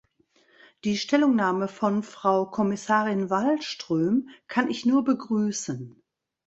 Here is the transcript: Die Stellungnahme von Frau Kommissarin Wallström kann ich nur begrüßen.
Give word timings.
Die 0.83 0.97
Stellungnahme 0.97 1.67
von 1.67 2.01
Frau 2.01 2.47
Kommissarin 2.47 3.29
Wallström 3.29 4.29
kann 4.47 4.67
ich 4.67 4.83
nur 4.83 5.03
begrüßen. 5.03 6.01